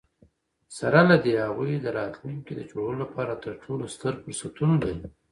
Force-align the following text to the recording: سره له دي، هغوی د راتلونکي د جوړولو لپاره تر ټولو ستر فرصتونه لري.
سره 0.79 0.99
له 1.09 1.15
دي، 1.23 1.33
هغوی 1.45 1.73
د 1.79 1.87
راتلونکي 1.99 2.53
د 2.55 2.61
جوړولو 2.71 2.99
لپاره 3.03 3.33
تر 3.43 3.53
ټولو 3.63 3.83
ستر 3.95 4.13
فرصتونه 4.23 4.75
لري. 4.83 5.05